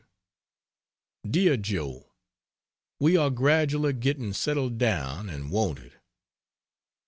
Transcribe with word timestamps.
DEAR 1.29 1.55
JOE, 1.57 2.11
We 2.99 3.15
are 3.17 3.29
gradually 3.29 3.93
getting 3.93 4.33
settled 4.33 4.79
down 4.79 5.29
and 5.29 5.51
wonted. 5.51 5.99